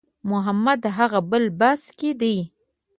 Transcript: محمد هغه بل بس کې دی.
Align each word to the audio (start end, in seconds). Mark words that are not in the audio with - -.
محمد 0.31 0.81
هغه 0.97 1.19
بل 1.31 1.43
بس 1.59 1.81
کې 1.99 2.11
دی. 2.21 2.37